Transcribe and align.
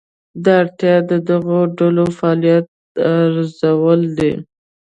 دا 0.43 0.53
اړتیا 0.63 0.95
د 1.11 1.13
دغو 1.29 1.59
ډلو 1.77 2.05
فعالیت 2.17 2.65
ارزول 3.13 4.01
دي. 4.17 4.31